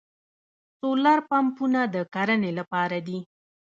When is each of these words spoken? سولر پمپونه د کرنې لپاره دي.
سولر 0.79 1.19
پمپونه 1.29 1.81
د 1.93 1.95
کرنې 2.13 2.51
لپاره 2.59 2.97
دي. 3.07 3.19